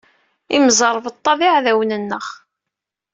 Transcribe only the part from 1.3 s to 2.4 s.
d iɛdawen nneɣ.